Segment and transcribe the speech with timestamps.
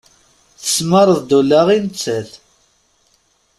[0.61, 2.31] Tesmar-d ula i nettat.